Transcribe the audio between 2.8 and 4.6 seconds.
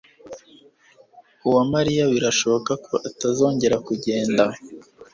ko atazongera kugenda.